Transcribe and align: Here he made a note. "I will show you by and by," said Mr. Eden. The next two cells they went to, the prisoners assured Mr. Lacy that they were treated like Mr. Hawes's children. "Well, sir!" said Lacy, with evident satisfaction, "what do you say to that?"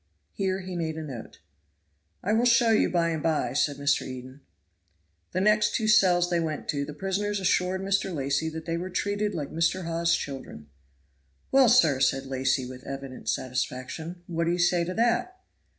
Here 0.33 0.61
he 0.61 0.75
made 0.75 0.95
a 0.97 1.03
note. 1.03 1.41
"I 2.23 2.33
will 2.33 2.45
show 2.47 2.71
you 2.71 2.89
by 2.89 3.09
and 3.09 3.21
by," 3.21 3.53
said 3.53 3.75
Mr. 3.77 4.01
Eden. 4.01 4.41
The 5.31 5.41
next 5.41 5.75
two 5.75 5.87
cells 5.87 6.31
they 6.31 6.39
went 6.39 6.67
to, 6.69 6.83
the 6.85 6.95
prisoners 6.95 7.39
assured 7.39 7.81
Mr. 7.81 8.11
Lacy 8.11 8.49
that 8.49 8.65
they 8.65 8.77
were 8.77 8.89
treated 8.89 9.35
like 9.35 9.51
Mr. 9.51 9.85
Hawes's 9.85 10.15
children. 10.15 10.69
"Well, 11.51 11.69
sir!" 11.69 11.99
said 11.99 12.25
Lacy, 12.25 12.65
with 12.65 12.83
evident 12.83 13.29
satisfaction, 13.29 14.23
"what 14.25 14.45
do 14.45 14.51
you 14.53 14.57
say 14.57 14.83
to 14.85 14.95
that?" 14.95 15.37